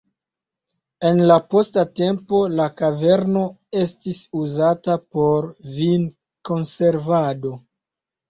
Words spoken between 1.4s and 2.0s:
posta